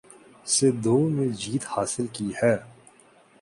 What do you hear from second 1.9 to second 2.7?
کی ہے